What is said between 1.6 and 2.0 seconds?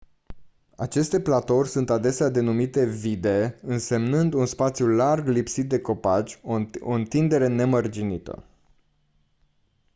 sunt